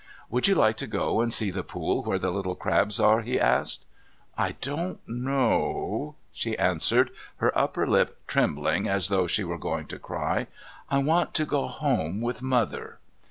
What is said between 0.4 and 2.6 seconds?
you like to go and see the pool where the little